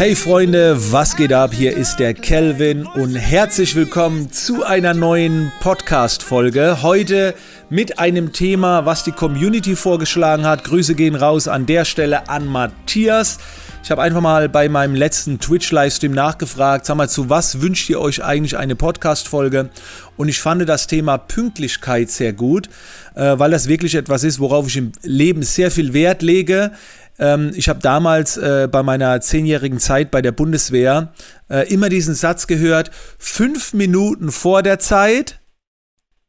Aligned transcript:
Hey 0.00 0.16
Freunde, 0.16 0.78
was 0.92 1.14
geht 1.14 1.30
ab? 1.30 1.52
Hier 1.52 1.76
ist 1.76 1.96
der 1.96 2.14
Kelvin 2.14 2.86
und 2.86 3.16
herzlich 3.16 3.76
willkommen 3.76 4.32
zu 4.32 4.64
einer 4.64 4.94
neuen 4.94 5.52
Podcast-Folge. 5.60 6.80
Heute 6.80 7.34
mit 7.68 7.98
einem 7.98 8.32
Thema, 8.32 8.86
was 8.86 9.04
die 9.04 9.12
Community 9.12 9.76
vorgeschlagen 9.76 10.46
hat. 10.46 10.64
Grüße 10.64 10.94
gehen 10.94 11.16
raus 11.16 11.48
an 11.48 11.66
der 11.66 11.84
Stelle 11.84 12.30
an 12.30 12.46
Matthias. 12.46 13.40
Ich 13.84 13.90
habe 13.90 14.00
einfach 14.00 14.22
mal 14.22 14.48
bei 14.48 14.70
meinem 14.70 14.94
letzten 14.94 15.38
Twitch-Livestream 15.38 16.12
nachgefragt, 16.12 16.86
sag 16.86 16.96
mal, 16.96 17.10
zu 17.10 17.28
was 17.28 17.60
wünscht 17.60 17.90
ihr 17.90 18.00
euch 18.00 18.24
eigentlich 18.24 18.56
eine 18.56 18.76
Podcast-Folge? 18.76 19.68
Und 20.16 20.28
ich 20.28 20.40
fand 20.40 20.66
das 20.66 20.86
Thema 20.86 21.18
Pünktlichkeit 21.18 22.10
sehr 22.10 22.32
gut, 22.32 22.70
äh, 23.16 23.38
weil 23.38 23.50
das 23.50 23.68
wirklich 23.68 23.94
etwas 23.94 24.24
ist, 24.24 24.40
worauf 24.40 24.66
ich 24.66 24.78
im 24.78 24.92
Leben 25.02 25.42
sehr 25.42 25.70
viel 25.70 25.92
Wert 25.92 26.22
lege. 26.22 26.72
Ähm, 27.20 27.52
ich 27.54 27.68
habe 27.68 27.78
damals 27.80 28.36
äh, 28.36 28.66
bei 28.70 28.82
meiner 28.82 29.20
zehnjährigen 29.20 29.78
Zeit 29.78 30.10
bei 30.10 30.22
der 30.22 30.32
Bundeswehr 30.32 31.12
äh, 31.48 31.72
immer 31.72 31.88
diesen 31.88 32.14
Satz 32.14 32.46
gehört, 32.46 32.90
fünf 33.18 33.74
Minuten 33.74 34.32
vor 34.32 34.62
der 34.62 34.80
Zeit 34.80 35.38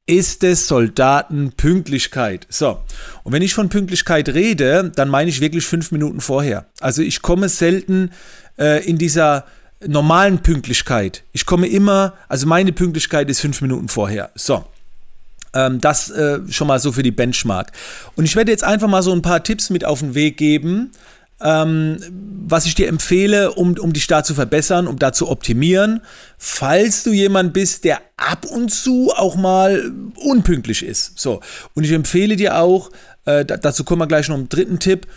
ist 0.05 0.43
es 0.43 0.67
Soldatenpünktlichkeit. 0.67 2.45
So, 2.49 2.81
und 3.23 3.31
wenn 3.31 3.41
ich 3.41 3.53
von 3.53 3.69
Pünktlichkeit 3.69 4.29
rede, 4.29 4.91
dann 4.93 5.07
meine 5.07 5.29
ich 5.29 5.39
wirklich 5.39 5.65
fünf 5.65 5.91
Minuten 5.91 6.19
vorher. 6.19 6.65
Also 6.81 7.01
ich 7.01 7.21
komme 7.21 7.47
selten 7.47 8.11
äh, 8.59 8.85
in 8.85 8.97
dieser 8.97 9.45
normalen 9.87 10.39
Pünktlichkeit. 10.39 11.23
Ich 11.31 11.45
komme 11.45 11.67
immer, 11.67 12.13
also 12.27 12.45
meine 12.45 12.73
Pünktlichkeit 12.73 13.29
ist 13.29 13.39
fünf 13.39 13.61
Minuten 13.61 13.87
vorher. 13.87 14.31
So. 14.35 14.65
Ähm, 15.53 15.81
das 15.81 16.09
äh, 16.09 16.39
schon 16.49 16.67
mal 16.67 16.79
so 16.79 16.91
für 16.91 17.03
die 17.03 17.11
Benchmark. 17.11 17.71
Und 18.15 18.25
ich 18.25 18.35
werde 18.35 18.51
jetzt 18.51 18.63
einfach 18.63 18.87
mal 18.87 19.03
so 19.03 19.11
ein 19.11 19.21
paar 19.21 19.43
Tipps 19.43 19.69
mit 19.69 19.83
auf 19.83 19.99
den 19.99 20.15
Weg 20.15 20.37
geben, 20.37 20.91
ähm, 21.41 21.97
was 22.47 22.65
ich 22.65 22.75
dir 22.75 22.87
empfehle, 22.87 23.51
um, 23.53 23.77
um 23.77 23.93
dich 23.93 24.07
da 24.07 24.23
zu 24.23 24.33
verbessern, 24.33 24.87
um 24.87 24.99
da 24.99 25.11
zu 25.11 25.29
optimieren, 25.29 26.01
falls 26.37 27.03
du 27.03 27.11
jemand 27.11 27.53
bist, 27.53 27.83
der 27.83 28.01
ab 28.17 28.45
und 28.45 28.69
zu 28.69 29.11
auch 29.15 29.35
mal 29.35 29.91
unpünktlich 30.15 30.85
ist. 30.85 31.19
So. 31.19 31.41
Und 31.73 31.83
ich 31.83 31.91
empfehle 31.91 32.35
dir 32.35 32.57
auch, 32.57 32.91
äh, 33.25 33.45
dazu 33.45 33.83
kommen 33.83 34.01
wir 34.01 34.07
gleich 34.07 34.29
noch 34.29 34.37
im 34.37 34.49
dritten 34.49 34.79
Tipp, 34.79 35.07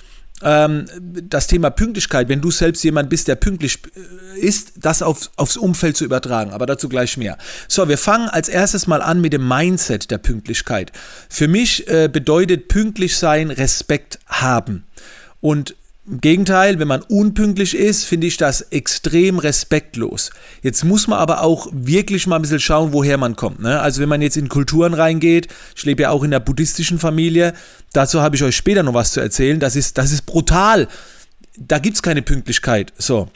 ähm, 0.43 0.87
das 1.29 1.47
Thema 1.47 1.71
Pünktlichkeit, 1.71 2.29
wenn 2.29 2.41
du 2.41 2.51
selbst 2.51 2.83
jemand 2.85 3.09
bist, 3.09 3.29
der 3.29 3.37
pünktlich 3.37 3.79
äh, 3.95 4.41
ist, 4.41 4.73
das 4.77 5.03
auf, 5.03 5.31
aufs 5.37 5.57
Umfeld 5.57 5.97
zu 5.97 6.05
übertragen. 6.05 6.51
Aber 6.53 6.67
dazu 6.67 6.89
gleich 6.89 7.17
mehr. 7.17 7.39
So, 7.69 7.89
wir 7.89 7.99
fangen 7.99 8.29
als 8.29 8.49
erstes 8.49 8.87
mal 8.87 9.01
an 9.01 9.21
mit 9.21 9.33
dem 9.33 9.47
Mindset 9.47 10.11
der 10.11 10.19
Pünktlichkeit. 10.19 10.93
Für 11.29 11.49
mich 11.49 11.89
äh, 11.89 12.09
bedeutet 12.13 12.69
pünktlich 12.69 13.17
sein 13.17 13.51
Respekt 13.51 14.19
haben. 14.27 14.85
Und 15.41 15.77
im 16.07 16.21
Gegenteil, 16.21 16.79
wenn 16.79 16.89
man 16.89 17.01
unpünktlich 17.03 17.75
ist, 17.75 18.05
finde 18.05 18.27
ich 18.27 18.37
das 18.37 18.61
extrem 18.61 19.39
respektlos. 19.39 20.31
Jetzt 20.63 20.85
muss 20.85 21.09
man 21.09 21.19
aber 21.19 21.43
auch 21.43 21.69
wirklich 21.73 22.27
mal 22.27 22.37
ein 22.37 22.43
bisschen 22.43 22.61
schauen, 22.61 22.93
woher 22.93 23.17
man 23.17 23.37
kommt. 23.37 23.61
Ne? 23.61 23.81
Also 23.81 24.03
wenn 24.03 24.11
man 24.11 24.21
jetzt 24.21 24.37
in 24.37 24.51
Kulturen 24.51 24.93
reingeht, 24.93 25.49
ich 25.75 25.85
lebe 25.85 26.03
ja 26.03 26.11
auch 26.11 26.23
in 26.23 26.31
der 26.31 26.41
buddhistischen 26.41 26.99
Familie, 26.99 27.55
dazu 27.95 28.21
habe 28.21 28.37
ich 28.37 28.43
euch 28.43 28.55
später 28.55 28.83
noch 28.83 28.93
was 28.93 29.13
zu 29.13 29.21
erzählen, 29.21 29.59
das 29.61 29.77
ist, 29.77 29.97
das 29.97 30.13
ist 30.13 30.27
brutal. 30.27 30.89
Da 31.57 31.79
gibt 31.79 31.97
es 31.97 32.03
keine 32.03 32.21
Pünktlichkeit. 32.21 32.93
So. 32.99 33.29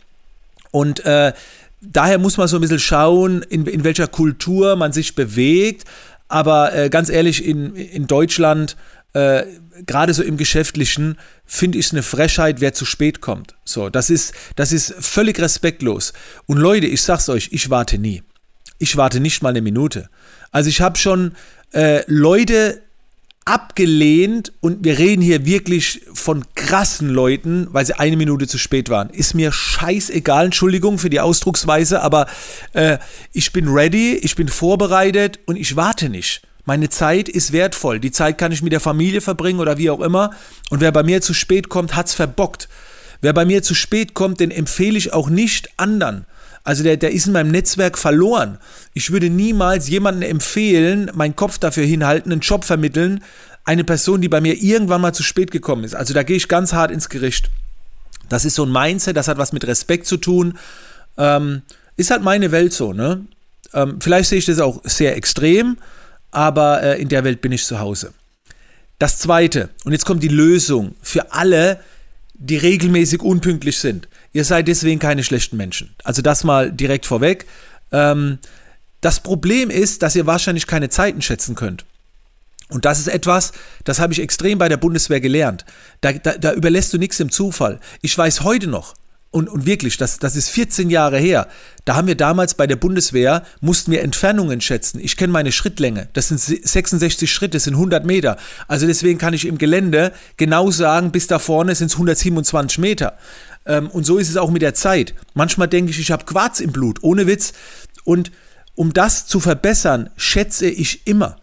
Und 0.71 1.05
äh, 1.07 1.33
daher 1.81 2.19
muss 2.19 2.37
man 2.37 2.49
so 2.49 2.59
ein 2.59 2.61
bisschen 2.61 2.81
schauen, 2.81 3.43
in, 3.49 3.65
in 3.65 3.83
welcher 3.83 4.09
Kultur 4.09 4.77
man 4.77 4.93
sich 4.93 5.15
bewegt. 5.15 5.85
Aber 6.29 6.75
äh, 6.75 6.91
ganz 6.91 7.09
ehrlich, 7.09 7.47
in, 7.47 7.75
in 7.75 8.07
Deutschland 8.07 8.77
äh, 9.15 9.45
gerade 9.87 10.13
so 10.15 10.23
im 10.23 10.37
Geschäftlichen 10.37 11.17
finde 11.45 11.79
ich 11.79 11.87
es 11.87 11.93
eine 11.93 12.03
Frechheit, 12.03 12.61
wer 12.61 12.75
zu 12.75 12.85
spät 12.85 13.21
kommt. 13.21 13.55
So, 13.65 13.89
das 13.89 14.11
ist, 14.11 14.35
das 14.57 14.73
ist 14.73 14.95
völlig 15.01 15.41
respektlos. 15.41 16.13
Und 16.47 16.59
Leute, 16.59 16.87
ich 16.87 17.03
sag's 17.03 17.29
euch, 17.29 17.49
ich 17.53 17.71
warte 17.71 17.99
nie. 17.99 18.23
Ich 18.79 18.97
warte 18.97 19.21
nicht 19.21 19.43
mal 19.43 19.51
eine 19.51 19.63
Minute. 19.63 20.09
Also 20.51 20.69
ich 20.69 20.81
habe 20.81 20.99
schon 20.99 21.33
äh, 21.73 22.03
Leute 22.07 22.83
abgelehnt 23.45 24.53
und 24.61 24.85
wir 24.85 24.99
reden 24.99 25.23
hier 25.23 25.47
wirklich 25.47 26.03
von 26.13 26.45
krassen 26.55 27.09
Leuten, 27.09 27.69
weil 27.71 27.87
sie 27.87 27.99
eine 27.99 28.19
Minute 28.19 28.47
zu 28.47 28.59
spät 28.59 28.91
waren. 28.91 29.09
Ist 29.09 29.35
mir 29.35 29.53
scheißegal, 29.53 30.47
Entschuldigung 30.47 30.99
für 30.99 31.09
die 31.09 31.21
Ausdrucksweise, 31.21 32.03
aber 32.03 32.27
äh, 32.75 32.99
ich 33.33 33.53
bin 33.53 33.69
ready, 33.69 34.17
ich 34.17 34.37
bin 34.37 34.49
vorbereitet 34.49 35.41
und 35.47 35.57
ich 35.57 35.77
warte 35.77 36.11
nicht. 36.11 36.43
Meine 36.69 36.91
Zeit 36.91 37.31
ist 37.31 37.53
wertvoll. 37.53 37.99
Die 37.99 38.11
Zeit 38.11 38.37
kann 38.37 38.53
ich 38.53 38.61
mit 38.61 38.75
der 38.75 38.81
Familie 38.81 39.23
verbringen 39.23 39.59
oder 39.59 39.79
wie 39.79 39.89
auch 39.89 40.03
immer. 40.03 40.33
Und 40.69 40.83
wer 40.83 40.93
bei 40.93 41.03
mir 41.03 41.23
zu 41.23 41.33
spät 41.33 41.71
kommt, 41.71 41.97
hat's 41.97 42.13
verbockt. 42.13 42.69
Wer 43.23 43.33
bei 43.33 43.47
mir 43.47 43.63
zu 43.63 43.75
spät 43.75 44.13
kommt, 44.13 44.39
den 44.39 44.51
empfehle 44.51 44.99
ich 44.99 45.15
auch 45.15 45.31
nicht 45.31 45.71
anderen. 45.79 46.27
Also 46.65 46.83
der, 46.83 46.99
der 46.99 47.13
ist 47.13 47.27
in 47.27 47.33
meinem 47.33 47.53
Netzwerk 47.53 47.97
verloren. 47.97 48.59
Ich 48.93 49.11
würde 49.11 49.31
niemals 49.31 49.89
jemanden 49.89 50.21
empfehlen, 50.21 51.11
meinen 51.15 51.37
Kopf 51.37 51.59
dafür 51.59 51.87
hinhalten, 51.87 52.33
einen 52.33 52.43
Job 52.43 52.67
vermitteln, 52.67 53.25
eine 53.65 53.85
Person, 53.85 54.21
die 54.21 54.29
bei 54.29 54.43
mir 54.43 54.63
irgendwann 54.63 55.01
mal 55.01 55.15
zu 55.15 55.23
spät 55.23 55.51
gekommen 55.51 55.85
ist. 55.85 55.97
Also 55.97 56.13
da 56.13 56.23
gehe 56.23 56.37
ich 56.37 56.49
ganz 56.49 56.75
hart 56.75 56.91
ins 56.91 57.09
Gericht. 57.09 57.51
Das 58.29 58.45
ist 58.45 58.57
so 58.57 58.67
ein 58.67 58.73
Mindset, 58.73 59.17
das 59.17 59.29
hat 59.29 59.39
was 59.39 59.55
mit 59.55 59.67
Respekt 59.67 60.07
zu 60.07 60.19
tun. 60.19 60.59
Ähm, 61.17 61.63
ist 61.97 62.11
halt 62.11 62.23
meine 62.23 62.53
Welt 62.53 62.75
so, 62.75 62.93
ne? 62.93 63.25
Ähm, 63.73 64.01
vielleicht 64.03 64.29
sehe 64.29 64.39
ich 64.39 64.45
das 64.45 64.61
auch 64.61 64.83
sehr 64.85 65.17
extrem 65.17 65.79
aber 66.31 66.83
äh, 66.83 67.01
in 67.01 67.09
der 67.09 67.25
Welt 67.25 67.41
bin 67.41 67.53
ich 67.53 67.65
zu 67.65 67.79
Hause. 67.79 68.13
Das 68.99 69.19
zweite, 69.19 69.71
und 69.85 69.93
jetzt 69.93 70.05
kommt 70.05 70.23
die 70.23 70.29
Lösung 70.29 70.95
für 71.03 71.33
alle, 71.33 71.81
die 72.35 72.57
regelmäßig 72.57 73.23
unpünktlich 73.23 73.79
sind. 73.79 74.09
Ihr 74.33 74.45
seid 74.45 74.69
deswegen 74.69 74.99
keine 74.99 75.25
schlechten 75.25 75.57
Menschen. 75.57 75.95
Also 76.05 76.23
das 76.23 76.45
mal 76.45 76.73
direkt 76.73 77.07
vorweg. 77.07 77.47
Ähm, 77.93 78.39
das 79.01 79.21
Problem 79.21 79.71
ist, 79.71 80.03
dass 80.03 80.17
ihr 80.17 80.27
wahrscheinlich 80.27 80.67
keine 80.67 80.89
Zeiten 80.89 81.23
schätzen 81.23 81.55
könnt. 81.55 81.85
Und 82.69 82.85
das 82.85 82.99
ist 82.99 83.09
etwas, 83.09 83.53
das 83.85 83.99
habe 83.99 84.13
ich 84.13 84.21
extrem 84.21 84.59
bei 84.59 84.69
der 84.69 84.77
Bundeswehr 84.77 85.21
gelernt. 85.21 85.65
Da, 86.01 86.13
da, 86.13 86.37
da 86.37 86.53
überlässt 86.53 86.93
du 86.93 86.99
nichts 86.99 87.17
dem 87.17 87.31
Zufall. 87.31 87.81
Ich 88.03 88.17
weiß 88.17 88.43
heute 88.43 88.67
noch, 88.67 88.95
und, 89.31 89.49
und 89.49 89.67
wirklich, 89.67 89.99
das, 89.99 90.19
das 90.19 90.37
ist 90.37 90.49
14 90.49 90.89
Jahre 90.89 91.19
her. 91.19 91.49
Da 91.85 91.97
haben 91.97 92.09
wir 92.09 92.15
damals 92.15 92.55
bei 92.55 92.67
der 92.67 92.77
Bundeswehr, 92.77 93.45
mussten 93.61 93.93
wir 93.93 94.03
Entfernungen 94.03 94.63
schätzen. 94.63 95.01
Ich 95.01 95.19
kenne 95.19 95.33
meine 95.33 95.53
Schrittlänge. 95.53 96.09
Das 96.15 96.29
sind 96.29 96.41
66 96.41 97.31
Schritte, 97.31 97.57
das 97.57 97.65
sind 97.65 97.75
100 97.75 98.07
Meter. 98.07 98.39
Also 98.69 98.87
deswegen 98.87 99.19
kann 99.19 99.35
ich 99.35 99.45
im 99.45 99.59
Gelände 99.59 100.13
genau 100.39 100.71
sagen, 100.71 101.13
bis 101.13 101.27
da 101.27 101.39
vorne 101.39 101.75
sind 101.75 101.89
es 101.89 101.95
127 101.95 102.79
Meter. 102.79 103.19
Ähm, 103.67 103.91
und 103.91 104.05
so 104.05 104.17
ist 104.17 104.31
es 104.31 104.39
auch 104.39 104.51
mit 104.51 104.63
der 104.63 104.75
Zeit. 104.75 105.15
Manchmal 105.35 105.69
denke 105.69 105.91
ich, 105.91 105.99
ich 106.01 106.11
habe 106.11 106.25
Quarz 106.25 106.61
im 106.61 106.73
Blut, 106.73 106.99
ohne 107.03 107.27
Witz. 107.27 107.53
Und 108.05 108.33
um 108.75 108.95
das 108.95 109.27
zu 109.27 109.41
verbessern, 109.41 110.09
schätze 110.17 110.71
ich 110.71 111.07
immer. 111.07 111.37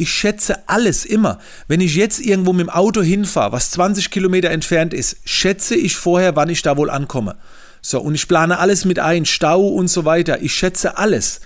Ich 0.00 0.10
schätze 0.10 0.66
alles 0.66 1.04
immer. 1.04 1.38
Wenn 1.68 1.82
ich 1.82 1.94
jetzt 1.94 2.20
irgendwo 2.20 2.54
mit 2.54 2.66
dem 2.66 2.70
Auto 2.70 3.02
hinfahre, 3.02 3.52
was 3.52 3.70
20 3.72 4.10
Kilometer 4.10 4.48
entfernt 4.50 4.94
ist, 4.94 5.18
schätze 5.26 5.74
ich 5.74 5.94
vorher, 5.94 6.36
wann 6.36 6.48
ich 6.48 6.62
da 6.62 6.78
wohl 6.78 6.88
ankomme. 6.88 7.36
So, 7.82 8.00
und 8.00 8.14
ich 8.14 8.26
plane 8.26 8.58
alles 8.58 8.86
mit 8.86 8.98
ein, 8.98 9.26
Stau 9.26 9.66
und 9.68 9.88
so 9.88 10.06
weiter. 10.06 10.40
Ich 10.40 10.54
schätze 10.54 10.96
alles. 10.96 11.42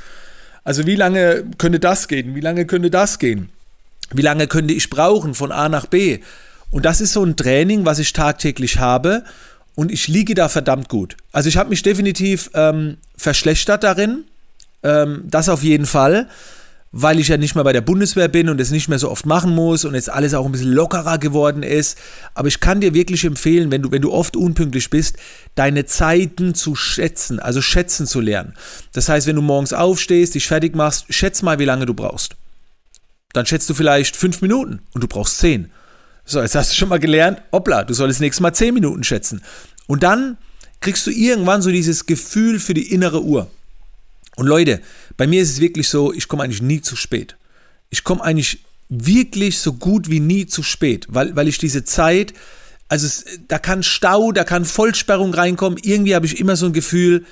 Also 0.62 0.86
wie 0.86 0.94
lange 0.94 1.44
könnte 1.58 1.80
das 1.80 2.06
gehen? 2.06 2.36
Wie 2.36 2.40
lange 2.40 2.64
könnte 2.64 2.90
das 2.90 3.18
gehen? 3.18 3.48
Wie 4.12 4.22
lange 4.22 4.46
könnte 4.46 4.72
ich 4.72 4.88
brauchen 4.88 5.34
von 5.34 5.50
A 5.50 5.68
nach 5.68 5.86
B? 5.86 6.20
Und 6.70 6.84
das 6.84 7.00
ist 7.00 7.12
so 7.12 7.24
ein 7.24 7.36
Training, 7.36 7.84
was 7.84 7.98
ich 7.98 8.12
tagtäglich 8.12 8.78
habe. 8.78 9.24
Und 9.74 9.90
ich 9.90 10.06
liege 10.06 10.34
da 10.34 10.48
verdammt 10.48 10.88
gut. 10.88 11.16
Also 11.32 11.48
ich 11.48 11.56
habe 11.56 11.70
mich 11.70 11.82
definitiv 11.82 12.50
ähm, 12.54 12.98
verschlechtert 13.16 13.82
darin. 13.82 14.24
Ähm, 14.84 15.24
das 15.24 15.48
auf 15.48 15.64
jeden 15.64 15.86
Fall 15.86 16.28
weil 16.96 17.18
ich 17.18 17.26
ja 17.26 17.36
nicht 17.36 17.56
mehr 17.56 17.64
bei 17.64 17.72
der 17.72 17.80
Bundeswehr 17.80 18.28
bin 18.28 18.48
und 18.48 18.60
es 18.60 18.70
nicht 18.70 18.88
mehr 18.88 19.00
so 19.00 19.10
oft 19.10 19.26
machen 19.26 19.52
muss 19.52 19.84
und 19.84 19.96
jetzt 19.96 20.08
alles 20.08 20.32
auch 20.32 20.46
ein 20.46 20.52
bisschen 20.52 20.72
lockerer 20.72 21.18
geworden 21.18 21.64
ist. 21.64 21.98
Aber 22.34 22.46
ich 22.46 22.60
kann 22.60 22.80
dir 22.80 22.94
wirklich 22.94 23.24
empfehlen, 23.24 23.72
wenn 23.72 23.82
du, 23.82 23.90
wenn 23.90 24.00
du 24.00 24.12
oft 24.12 24.36
unpünktlich 24.36 24.90
bist, 24.90 25.16
deine 25.56 25.86
Zeiten 25.86 26.54
zu 26.54 26.76
schätzen, 26.76 27.40
also 27.40 27.60
schätzen 27.60 28.06
zu 28.06 28.20
lernen. 28.20 28.54
Das 28.92 29.08
heißt, 29.08 29.26
wenn 29.26 29.34
du 29.34 29.42
morgens 29.42 29.72
aufstehst, 29.72 30.36
dich 30.36 30.46
fertig 30.46 30.76
machst, 30.76 31.06
schätz 31.08 31.42
mal, 31.42 31.58
wie 31.58 31.64
lange 31.64 31.84
du 31.84 31.94
brauchst. 31.94 32.36
Dann 33.32 33.44
schätzt 33.44 33.68
du 33.68 33.74
vielleicht 33.74 34.14
fünf 34.14 34.40
Minuten 34.40 34.78
und 34.92 35.02
du 35.02 35.08
brauchst 35.08 35.38
zehn. 35.38 35.72
So, 36.24 36.40
jetzt 36.40 36.54
hast 36.54 36.70
du 36.70 36.76
schon 36.76 36.90
mal 36.90 37.00
gelernt, 37.00 37.42
hoppla, 37.50 37.82
du 37.82 37.92
solltest 37.92 38.20
nächstes 38.20 38.40
Mal 38.40 38.52
zehn 38.52 38.72
Minuten 38.72 39.02
schätzen. 39.02 39.42
Und 39.88 40.04
dann 40.04 40.38
kriegst 40.78 41.08
du 41.08 41.10
irgendwann 41.10 41.60
so 41.60 41.72
dieses 41.72 42.06
Gefühl 42.06 42.60
für 42.60 42.72
die 42.72 42.92
innere 42.92 43.24
Uhr. 43.24 43.50
Und 44.36 44.46
Leute, 44.46 44.80
bei 45.16 45.26
mir 45.26 45.42
ist 45.42 45.50
es 45.50 45.60
wirklich 45.60 45.88
so, 45.88 46.12
ich 46.12 46.28
komme 46.28 46.42
eigentlich 46.42 46.62
nie 46.62 46.80
zu 46.80 46.96
spät. 46.96 47.36
Ich 47.90 48.04
komme 48.04 48.22
eigentlich 48.22 48.64
wirklich 48.88 49.58
so 49.58 49.72
gut 49.72 50.10
wie 50.10 50.20
nie 50.20 50.46
zu 50.46 50.62
spät, 50.62 51.06
weil, 51.08 51.34
weil 51.36 51.48
ich 51.48 51.58
diese 51.58 51.84
Zeit, 51.84 52.34
also 52.88 53.06
es, 53.06 53.24
da 53.48 53.58
kann 53.58 53.82
Stau, 53.82 54.32
da 54.32 54.44
kann 54.44 54.64
Vollsperrung 54.64 55.32
reinkommen, 55.34 55.78
irgendwie 55.82 56.14
habe 56.14 56.26
ich 56.26 56.38
immer 56.38 56.56
so 56.56 56.66
ein 56.66 56.72
Gefühl, 56.72 57.24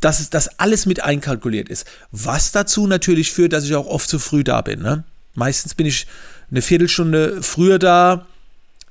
dass 0.00 0.20
es, 0.20 0.48
alles 0.58 0.86
mit 0.86 1.02
einkalkuliert 1.02 1.68
ist. 1.68 1.86
Was 2.12 2.52
dazu 2.52 2.86
natürlich 2.86 3.32
führt, 3.32 3.52
dass 3.52 3.64
ich 3.64 3.74
auch 3.74 3.86
oft 3.86 4.08
zu 4.08 4.18
früh 4.18 4.44
da 4.44 4.60
bin. 4.60 4.82
Ne? 4.82 5.04
Meistens 5.34 5.74
bin 5.74 5.86
ich 5.86 6.06
eine 6.50 6.62
Viertelstunde 6.62 7.42
früher 7.42 7.78
da, 7.78 8.26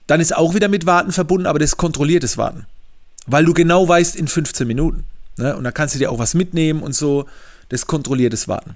dann 0.07 0.19
ist 0.19 0.36
auch 0.36 0.53
wieder 0.53 0.68
mit 0.68 0.86
Warten 0.86 1.12
verbunden, 1.12 1.48
aber 1.48 1.59
das 1.59 1.77
kontrolliertes 1.77 2.38
Warten. 2.38 2.65
weil 3.27 3.45
du 3.45 3.53
genau 3.53 3.88
weißt, 3.88 4.15
in 4.15 4.27
15 4.27 4.68
Minuten. 4.68 5.06
Ne? 5.38 5.56
Und 5.56 5.64
da 5.64 5.72
kannst 5.72 5.96
du 5.96 6.00
dir 6.00 6.12
auch 6.12 6.20
was 6.20 6.34
mitnehmen 6.34 6.82
und 6.82 6.94
so. 6.94 7.26
Das 7.70 7.88
kontrolliertes 7.88 8.48
Warten. 8.48 8.76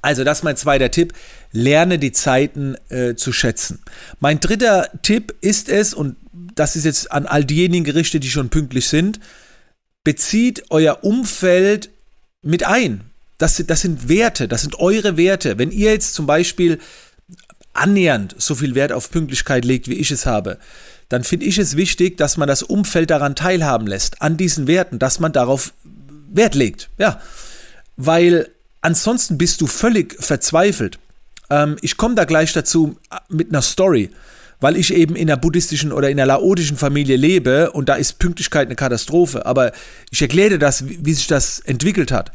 Also, 0.00 0.24
das 0.24 0.38
ist 0.38 0.44
mein 0.44 0.56
zweiter 0.56 0.90
Tipp. 0.90 1.12
Lerne 1.52 1.98
die 1.98 2.12
Zeiten 2.12 2.76
äh, 2.88 3.14
zu 3.14 3.32
schätzen. 3.32 3.80
Mein 4.18 4.40
dritter 4.40 4.88
Tipp 5.02 5.34
ist 5.40 5.68
es, 5.68 5.94
und 5.94 6.16
das 6.54 6.74
ist 6.74 6.84
jetzt 6.84 7.12
an 7.12 7.26
all 7.26 7.44
diejenigen 7.44 7.84
gerichtet, 7.84 8.24
die 8.24 8.30
schon 8.30 8.48
pünktlich 8.48 8.88
sind, 8.88 9.20
bezieht 10.02 10.64
euer 10.70 11.04
Umfeld 11.04 11.90
mit 12.42 12.66
ein. 12.66 13.02
Das, 13.38 13.62
das 13.66 13.80
sind 13.80 14.08
Werte, 14.08 14.48
das 14.48 14.62
sind 14.62 14.78
eure 14.78 15.16
Werte. 15.16 15.58
Wenn 15.58 15.70
ihr 15.70 15.92
jetzt 15.92 16.14
zum 16.14 16.26
Beispiel 16.26 16.78
annähernd 17.72 18.34
so 18.38 18.54
viel 18.54 18.74
Wert 18.74 18.92
auf 18.92 19.10
Pünktlichkeit 19.10 19.64
legt, 19.64 19.88
wie 19.88 19.94
ich 19.94 20.10
es 20.10 20.26
habe, 20.26 20.58
dann 21.12 21.24
finde 21.24 21.44
ich 21.44 21.58
es 21.58 21.76
wichtig, 21.76 22.16
dass 22.16 22.38
man 22.38 22.48
das 22.48 22.62
Umfeld 22.62 23.10
daran 23.10 23.34
teilhaben 23.34 23.86
lässt, 23.86 24.22
an 24.22 24.38
diesen 24.38 24.66
Werten, 24.66 24.98
dass 24.98 25.20
man 25.20 25.30
darauf 25.30 25.74
Wert 26.32 26.54
legt. 26.54 26.88
Ja, 26.96 27.20
weil 27.98 28.48
ansonsten 28.80 29.36
bist 29.36 29.60
du 29.60 29.66
völlig 29.66 30.16
verzweifelt. 30.24 30.98
Ähm, 31.50 31.76
ich 31.82 31.98
komme 31.98 32.14
da 32.14 32.24
gleich 32.24 32.54
dazu 32.54 32.96
äh, 33.10 33.16
mit 33.28 33.50
einer 33.50 33.60
Story, 33.60 34.08
weil 34.60 34.78
ich 34.78 34.94
eben 34.94 35.14
in 35.14 35.28
einer 35.28 35.36
buddhistischen 35.36 35.92
oder 35.92 36.08
in 36.08 36.18
einer 36.18 36.34
laotischen 36.34 36.78
Familie 36.78 37.16
lebe 37.16 37.72
und 37.72 37.90
da 37.90 37.96
ist 37.96 38.18
Pünktlichkeit 38.18 38.68
eine 38.68 38.76
Katastrophe. 38.76 39.44
Aber 39.44 39.72
ich 40.10 40.22
erkläre 40.22 40.58
das, 40.58 40.88
wie, 40.88 40.98
wie 41.04 41.12
sich 41.12 41.26
das 41.26 41.58
entwickelt 41.58 42.10
hat. 42.10 42.32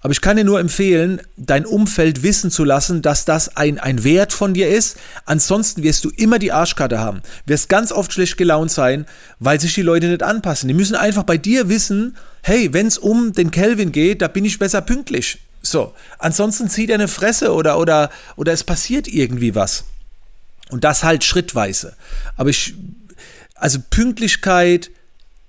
Aber 0.00 0.12
ich 0.12 0.20
kann 0.20 0.36
dir 0.36 0.44
nur 0.44 0.60
empfehlen, 0.60 1.20
dein 1.36 1.66
Umfeld 1.66 2.22
wissen 2.22 2.50
zu 2.50 2.64
lassen, 2.64 3.02
dass 3.02 3.24
das 3.24 3.56
ein, 3.56 3.78
ein 3.78 4.04
Wert 4.04 4.32
von 4.32 4.54
dir 4.54 4.68
ist. 4.68 4.96
Ansonsten 5.24 5.82
wirst 5.82 6.04
du 6.04 6.10
immer 6.10 6.38
die 6.38 6.52
Arschkarte 6.52 7.00
haben. 7.00 7.20
Wirst 7.46 7.68
ganz 7.68 7.90
oft 7.90 8.12
schlecht 8.12 8.36
gelaunt 8.36 8.70
sein, 8.70 9.06
weil 9.40 9.60
sich 9.60 9.74
die 9.74 9.82
Leute 9.82 10.06
nicht 10.06 10.22
anpassen. 10.22 10.68
Die 10.68 10.74
müssen 10.74 10.94
einfach 10.94 11.24
bei 11.24 11.36
dir 11.36 11.68
wissen, 11.68 12.16
hey, 12.42 12.72
wenn 12.72 12.86
es 12.86 12.98
um 12.98 13.32
den 13.32 13.50
Kelvin 13.50 13.90
geht, 13.90 14.22
da 14.22 14.28
bin 14.28 14.44
ich 14.44 14.58
besser 14.58 14.82
pünktlich. 14.82 15.38
So. 15.62 15.94
Ansonsten 16.18 16.68
zieht 16.68 16.90
er 16.90 16.94
eine 16.94 17.08
Fresse 17.08 17.52
oder, 17.52 17.78
oder, 17.78 18.10
oder 18.36 18.52
es 18.52 18.62
passiert 18.62 19.08
irgendwie 19.08 19.56
was. 19.56 19.84
Und 20.70 20.84
das 20.84 21.02
halt 21.02 21.24
schrittweise. 21.24 21.96
Aber 22.36 22.50
ich, 22.50 22.74
also 23.56 23.80
Pünktlichkeit, 23.90 24.90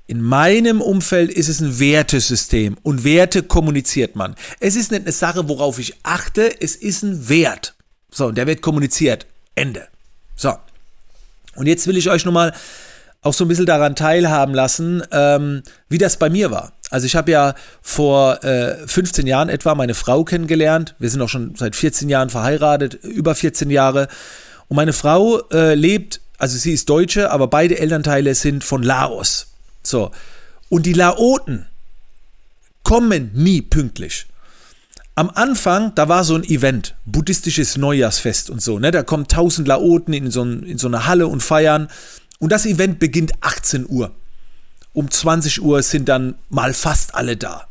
in 0.09 0.23
meinem 0.23 0.81
Umfeld 0.81 1.29
ist 1.29 1.50
es 1.50 1.59
ein 1.59 1.77
Wertesystem 1.77 2.77
und 2.81 3.03
Werte 3.03 3.44
kommuniziert 3.44 4.15
man. 4.15 4.33
Es 4.59 4.75
ist 4.75 4.89
nicht 4.89 5.03
eine 5.03 5.11
Sache, 5.11 5.47
worauf 5.47 5.77
ich 5.77 5.97
achte, 6.01 6.61
es 6.61 6.75
ist 6.75 7.03
ein 7.03 7.29
Wert. 7.29 7.75
So, 8.09 8.25
und 8.25 8.35
der 8.35 8.47
wird 8.47 8.63
kommuniziert. 8.63 9.27
Ende. 9.53 9.88
So. 10.35 10.56
Und 11.56 11.67
jetzt 11.67 11.85
will 11.85 11.95
ich 11.95 12.09
euch 12.09 12.25
nochmal 12.25 12.56
auch 13.21 13.35
so 13.35 13.45
ein 13.45 13.50
bisschen 13.50 13.67
daran 13.67 13.95
teilhaben 13.95 14.56
lassen, 14.56 15.03
ähm, 15.11 15.61
wie 15.89 16.00
das 16.00 16.17
bei 16.17 16.31
mir 16.31 16.50
war. 16.50 16.73
Also 16.89 17.06
ich 17.06 17.15
habe 17.15 17.29
ja 17.29 17.53
vor 17.83 18.44
äh, 18.44 18.88
15 18.88 19.27
Jahren 19.27 19.50
etwa 19.50 19.75
meine 19.75 19.94
Frau 19.94 20.23
kennengelernt. 20.23 20.95
Wir 20.97 21.11
sind 21.11 21.21
auch 21.21 21.29
schon 21.29 21.53
seit 21.56 21.75
14 21.75 22.09
Jahren 22.09 22.31
verheiratet, 22.31 22.95
über 23.03 23.35
14 23.35 23.69
Jahre. 23.69 24.07
Und 24.69 24.75
meine 24.75 24.94
Frau 24.94 25.39
äh, 25.51 25.75
lebt, 25.75 26.19
also 26.39 26.57
sie 26.57 26.73
ist 26.73 26.89
Deutsche, 26.89 27.29
aber 27.29 27.47
beide 27.47 27.77
Elternteile 27.77 28.33
sind 28.33 28.63
von 28.63 28.81
Laos. 28.81 29.49
So. 29.89 30.12
Und 30.69 30.86
die 30.86 30.94
Laoten 30.94 31.65
kommen 32.83 33.31
nie 33.33 33.62
pünktlich. 33.62 34.27
Am 35.15 35.30
Anfang, 35.30 35.94
da 35.95 36.07
war 36.07 36.24
so 36.24 36.36
ein 36.36 36.44
Event, 36.44 36.95
buddhistisches 37.06 37.75
Neujahrsfest 37.75 38.50
und 38.50 38.62
so, 38.62 38.80
ne? 38.80 38.91
Da 38.91 39.03
kommen 39.03 39.27
tausend 39.27 39.68
Laoten 39.68 40.13
in 40.13 40.31
so, 40.31 40.44
in 40.44 40.77
so 40.77 40.88
eine 40.88 41.07
Halle 41.07 41.27
und 41.27 41.44
feiern. 41.44 41.89
Und 42.39 42.53
das 42.53 42.65
Event 42.65 43.00
beginnt 43.00 43.33
18 43.41 43.86
Uhr. 43.89 44.15
Um 44.94 45.12
20 45.12 45.62
Uhr 45.62 45.83
sind 45.83 46.07
dann 46.07 46.35
mal 46.50 46.74
fast 46.74 47.15
alle 47.15 47.35
da. 47.35 47.68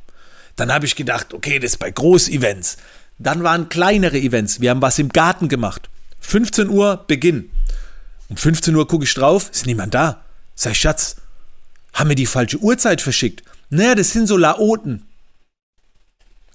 Dann 0.57 0.73
habe 0.73 0.85
ich 0.85 0.95
gedacht, 0.95 1.33
okay, 1.33 1.59
das 1.59 1.73
ist 1.73 1.79
bei 1.79 1.91
Großevents. 1.91 2.77
Dann 3.19 3.43
waren 3.43 3.69
kleinere 3.69 4.19
Events. 4.19 4.61
Wir 4.61 4.71
haben 4.71 4.83
was 4.83 4.99
im 4.99 5.09
Garten 5.09 5.49
gemacht. 5.49 5.89
15 6.21 6.69
Uhr 6.69 7.05
Beginn. 7.07 7.51
Um 8.29 8.37
15 8.37 8.77
Uhr 8.77 8.87
gucke 8.87 9.05
ich 9.05 9.15
drauf, 9.15 9.51
ist 9.51 9.67
niemand 9.67 9.95
da. 9.95 10.23
Ich, 10.55 10.79
Schatz, 10.79 11.17
haben 11.99 12.09
wir 12.09 12.17
die 12.17 12.27
falsche 12.27 12.59
Uhrzeit 12.59 13.01
verschickt? 13.01 13.43
Naja, 13.71 13.95
das 13.95 14.13
sind 14.13 14.27
so 14.27 14.37
Laoten. 14.37 15.05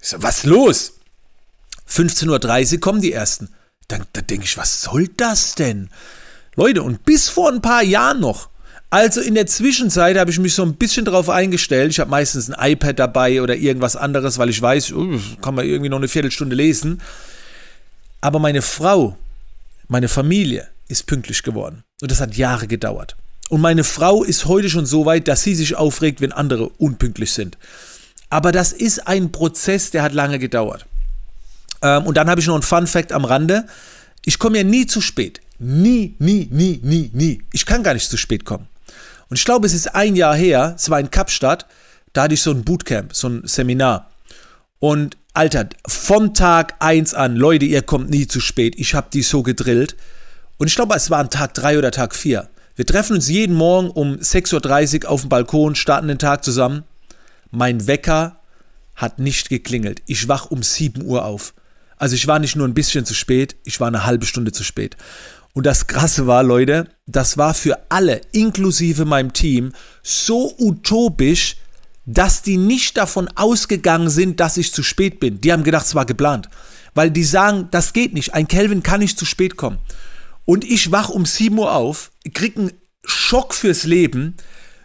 Ich 0.00 0.08
so, 0.08 0.22
was 0.22 0.44
los? 0.44 0.94
15.30 1.88 2.74
Uhr 2.74 2.80
kommen 2.80 3.00
die 3.00 3.12
ersten. 3.12 3.50
Dann, 3.88 4.04
dann 4.12 4.26
denke 4.26 4.46
ich, 4.46 4.56
was 4.56 4.82
soll 4.82 5.08
das 5.08 5.54
denn? 5.54 5.90
Leute, 6.56 6.82
und 6.82 7.04
bis 7.04 7.28
vor 7.28 7.50
ein 7.52 7.60
paar 7.60 7.82
Jahren 7.82 8.20
noch. 8.20 8.48
Also 8.90 9.20
in 9.20 9.34
der 9.34 9.46
Zwischenzeit 9.46 10.16
habe 10.16 10.30
ich 10.30 10.38
mich 10.38 10.54
so 10.54 10.62
ein 10.62 10.76
bisschen 10.76 11.04
drauf 11.04 11.28
eingestellt. 11.28 11.90
Ich 11.90 12.00
habe 12.00 12.10
meistens 12.10 12.50
ein 12.50 12.72
iPad 12.72 12.98
dabei 12.98 13.42
oder 13.42 13.56
irgendwas 13.56 13.96
anderes, 13.96 14.38
weil 14.38 14.50
ich 14.50 14.62
weiß, 14.62 14.92
uh, 14.92 15.20
kann 15.42 15.54
man 15.54 15.66
irgendwie 15.66 15.88
noch 15.88 15.98
eine 15.98 16.08
Viertelstunde 16.08 16.54
lesen. 16.54 17.02
Aber 18.20 18.38
meine 18.38 18.62
Frau, 18.62 19.18
meine 19.88 20.08
Familie 20.08 20.68
ist 20.88 21.06
pünktlich 21.06 21.42
geworden. 21.42 21.82
Und 22.00 22.10
das 22.10 22.20
hat 22.20 22.36
Jahre 22.36 22.68
gedauert. 22.68 23.16
Und 23.50 23.60
meine 23.60 23.84
Frau 23.84 24.24
ist 24.24 24.46
heute 24.46 24.70
schon 24.70 24.86
so 24.86 25.06
weit, 25.06 25.28
dass 25.28 25.42
sie 25.42 25.54
sich 25.54 25.76
aufregt, 25.76 26.20
wenn 26.20 26.32
andere 26.32 26.68
unpünktlich 26.68 27.32
sind. 27.32 27.58
Aber 28.30 28.52
das 28.52 28.72
ist 28.72 29.06
ein 29.06 29.32
Prozess, 29.32 29.90
der 29.90 30.02
hat 30.02 30.12
lange 30.12 30.38
gedauert. 30.38 30.86
Ähm, 31.82 32.06
und 32.06 32.16
dann 32.16 32.28
habe 32.28 32.40
ich 32.40 32.46
noch 32.46 32.56
ein 32.56 32.62
Fun 32.62 32.86
Fact 32.86 33.12
am 33.12 33.24
Rande. 33.24 33.66
Ich 34.24 34.38
komme 34.38 34.58
ja 34.58 34.64
nie 34.64 34.86
zu 34.86 35.00
spät. 35.00 35.40
Nie, 35.58 36.16
nie, 36.18 36.48
nie, 36.50 36.80
nie, 36.82 37.10
nie. 37.12 37.42
Ich 37.52 37.66
kann 37.66 37.82
gar 37.82 37.94
nicht 37.94 38.08
zu 38.08 38.16
spät 38.16 38.44
kommen. 38.44 38.66
Und 39.28 39.38
ich 39.38 39.44
glaube, 39.44 39.66
es 39.66 39.74
ist 39.74 39.94
ein 39.94 40.16
Jahr 40.16 40.34
her, 40.34 40.74
es 40.76 40.90
war 40.90 41.00
in 41.00 41.10
Kapstadt, 41.10 41.66
da 42.12 42.22
hatte 42.22 42.34
ich 42.34 42.42
so 42.42 42.50
ein 42.50 42.64
Bootcamp, 42.64 43.14
so 43.14 43.28
ein 43.28 43.42
Seminar. 43.46 44.10
Und 44.78 45.16
Alter, 45.32 45.68
von 45.86 46.34
Tag 46.34 46.76
1 46.78 47.14
an, 47.14 47.36
Leute, 47.36 47.64
ihr 47.64 47.82
kommt 47.82 48.10
nie 48.10 48.26
zu 48.26 48.40
spät. 48.40 48.74
Ich 48.78 48.94
habe 48.94 49.08
die 49.12 49.22
so 49.22 49.42
gedrillt. 49.42 49.96
Und 50.58 50.68
ich 50.68 50.76
glaube, 50.76 50.94
es 50.94 51.10
war 51.10 51.18
an 51.18 51.30
Tag 51.30 51.54
3 51.54 51.78
oder 51.78 51.90
Tag 51.90 52.14
4. 52.14 52.48
Wir 52.76 52.86
treffen 52.86 53.14
uns 53.14 53.28
jeden 53.28 53.54
Morgen 53.54 53.88
um 53.90 54.16
6.30 54.16 55.04
Uhr 55.04 55.10
auf 55.10 55.20
dem 55.20 55.28
Balkon, 55.28 55.76
starten 55.76 56.08
den 56.08 56.18
Tag 56.18 56.42
zusammen. 56.42 56.82
Mein 57.52 57.86
Wecker 57.86 58.40
hat 58.96 59.20
nicht 59.20 59.48
geklingelt. 59.48 60.02
Ich 60.06 60.26
wach 60.26 60.50
um 60.50 60.62
7 60.62 61.04
Uhr 61.04 61.24
auf. 61.24 61.54
Also 61.98 62.16
ich 62.16 62.26
war 62.26 62.40
nicht 62.40 62.56
nur 62.56 62.66
ein 62.66 62.74
bisschen 62.74 63.06
zu 63.06 63.14
spät, 63.14 63.54
ich 63.64 63.78
war 63.78 63.86
eine 63.86 64.04
halbe 64.04 64.26
Stunde 64.26 64.50
zu 64.50 64.64
spät. 64.64 64.96
Und 65.52 65.66
das 65.66 65.86
Krasse 65.86 66.26
war, 66.26 66.42
Leute, 66.42 66.88
das 67.06 67.38
war 67.38 67.54
für 67.54 67.78
alle, 67.90 68.20
inklusive 68.32 69.04
meinem 69.04 69.32
Team, 69.32 69.72
so 70.02 70.52
utopisch, 70.58 71.56
dass 72.06 72.42
die 72.42 72.56
nicht 72.56 72.96
davon 72.96 73.28
ausgegangen 73.36 74.10
sind, 74.10 74.40
dass 74.40 74.56
ich 74.56 74.72
zu 74.72 74.82
spät 74.82 75.20
bin. 75.20 75.40
Die 75.40 75.52
haben 75.52 75.62
gedacht, 75.62 75.86
es 75.86 75.94
war 75.94 76.06
geplant. 76.06 76.48
Weil 76.92 77.12
die 77.12 77.22
sagen, 77.22 77.68
das 77.70 77.92
geht 77.92 78.14
nicht. 78.14 78.34
Ein 78.34 78.48
Kelvin 78.48 78.82
kann 78.82 78.98
nicht 78.98 79.16
zu 79.16 79.24
spät 79.24 79.56
kommen. 79.56 79.78
Und 80.44 80.64
ich 80.64 80.92
wach 80.92 81.08
um 81.08 81.26
7 81.26 81.56
Uhr 81.58 81.72
auf, 81.72 82.10
krieg 82.32 82.56
einen 82.56 82.72
Schock 83.04 83.54
fürs 83.54 83.84
Leben, 83.84 84.36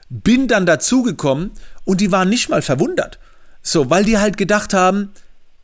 bin 0.09 0.47
dann 0.47 0.65
dazugekommen 0.65 1.51
und 1.85 2.01
die 2.01 2.11
waren 2.11 2.29
nicht 2.29 2.49
mal 2.49 2.61
verwundert. 2.61 3.19
So, 3.61 3.89
weil 3.89 4.05
die 4.05 4.17
halt 4.17 4.37
gedacht 4.37 4.73
haben, 4.73 5.11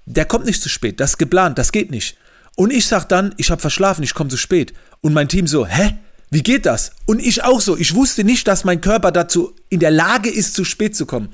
der 0.06 0.26
kommt 0.26 0.46
nicht 0.46 0.62
zu 0.62 0.70
spät, 0.70 1.00
das 1.00 1.12
ist 1.12 1.18
geplant, 1.18 1.58
das 1.58 1.72
geht 1.72 1.92
nicht. 1.92 2.18
Und 2.56 2.72
ich 2.72 2.88
sag 2.88 3.06
dann, 3.06 3.34
ich 3.38 3.52
habe 3.52 3.62
verschlafen, 3.62 4.04
ich 4.04 4.14
komme 4.14 4.30
zu 4.30 4.38
spät. 4.38 4.74
Und 5.02 5.14
mein 5.14 5.28
Team 5.28 5.48
so, 5.48 5.66
hä? 5.66 5.98
Wie 6.32 6.42
geht 6.42 6.66
das? 6.66 6.92
Und 7.06 7.20
ich 7.20 7.44
auch 7.44 7.62
so, 7.62 7.78
ich 7.78 7.94
wusste 7.96 8.24
nicht, 8.24 8.48
dass 8.48 8.64
mein 8.64 8.82
Körper 8.82 9.12
dazu 9.12 9.56
in 9.70 9.80
der 9.80 9.92
Lage 9.92 10.30
ist, 10.30 10.54
zu 10.56 10.64
spät 10.64 10.96
zu 10.96 11.06
kommen. 11.06 11.30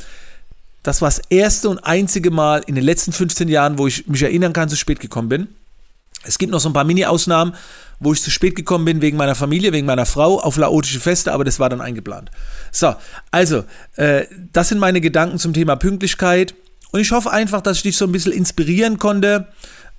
Das 0.83 1.01
war 1.01 1.09
das 1.09 1.21
erste 1.29 1.69
und 1.69 1.79
einzige 1.79 2.31
Mal 2.31 2.63
in 2.65 2.75
den 2.75 2.83
letzten 2.83 3.13
15 3.13 3.47
Jahren, 3.47 3.77
wo 3.77 3.87
ich 3.87 4.07
mich 4.07 4.21
erinnern 4.21 4.53
kann, 4.53 4.67
zu 4.67 4.75
spät 4.75 4.99
gekommen 4.99 5.29
bin. 5.29 5.47
Es 6.23 6.37
gibt 6.37 6.51
noch 6.51 6.59
so 6.59 6.69
ein 6.69 6.73
paar 6.73 6.83
Mini-Ausnahmen, 6.83 7.55
wo 7.99 8.13
ich 8.13 8.21
zu 8.21 8.31
spät 8.31 8.55
gekommen 8.55 8.85
bin 8.85 9.01
wegen 9.01 9.17
meiner 9.17 9.35
Familie, 9.35 9.71
wegen 9.71 9.85
meiner 9.85 10.05
Frau 10.05 10.39
auf 10.39 10.57
laotische 10.57 10.99
Feste, 10.99 11.31
aber 11.31 11.43
das 11.43 11.59
war 11.59 11.69
dann 11.69 11.81
eingeplant. 11.81 12.31
So, 12.71 12.95
also, 13.29 13.63
äh, 13.95 14.25
das 14.51 14.69
sind 14.69 14.79
meine 14.79 15.01
Gedanken 15.01 15.37
zum 15.37 15.53
Thema 15.53 15.75
Pünktlichkeit. 15.75 16.55
Und 16.91 16.99
ich 16.99 17.11
hoffe 17.11 17.31
einfach, 17.31 17.61
dass 17.61 17.77
ich 17.77 17.83
dich 17.83 17.97
so 17.97 18.05
ein 18.05 18.11
bisschen 18.11 18.33
inspirieren 18.33 18.97
konnte, 18.97 19.47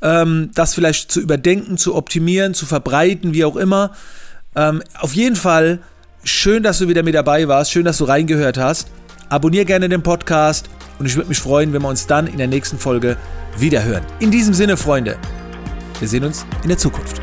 ähm, 0.02 0.50
das 0.55 0.75
vielleicht 0.75 1.11
zu 1.11 1.21
überdenken, 1.21 1.79
zu 1.79 1.95
optimieren, 1.95 2.55
zu 2.55 2.67
verbreiten, 2.67 3.33
wie 3.35 3.45
auch 3.45 3.57
immer. 3.57 3.93
Ähm, 4.55 4.83
auf 4.99 5.14
jeden 5.14 5.37
Fall 5.37 5.79
schön, 6.25 6.62
dass 6.62 6.79
du 6.79 6.88
wieder 6.88 7.02
mit 7.02 7.14
dabei 7.14 7.49
warst, 7.49 7.73
schön, 7.73 7.85
dass 7.85 7.99
du 7.99 8.05
reingehört 8.05 8.59
hast. 8.59 8.88
Abonnier 9.29 9.64
gerne 9.64 9.88
den 9.88 10.02
Podcast 10.02 10.69
und 10.99 11.07
ich 11.07 11.17
würde 11.17 11.29
mich 11.29 11.38
freuen, 11.38 11.73
wenn 11.73 11.83
wir 11.83 11.88
uns 11.88 12.07
dann 12.07 12.26
in 12.26 12.38
der 12.38 12.49
nächsten 12.49 12.79
Folge 12.79 13.17
wiederhören. 13.57 14.05
In 14.21 14.31
diesem 14.31 14.52
Sinne, 14.52 14.76
Freunde, 14.76 15.17
wir 16.02 16.09
sehen 16.09 16.25
uns 16.25 16.44
in 16.64 16.68
der 16.68 16.78
Zukunft. 16.78 17.23